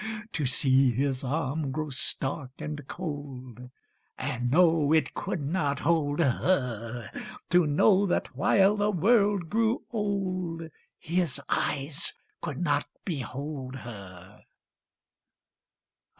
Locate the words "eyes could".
11.49-12.57